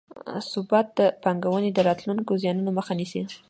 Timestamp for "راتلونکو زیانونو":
1.87-2.71